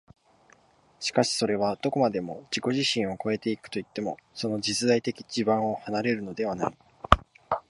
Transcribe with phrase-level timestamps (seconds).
[0.99, 6.73] しかしそれはどこまでも自己自身を越え行くといっても、その実在的地盤を離れるのではない。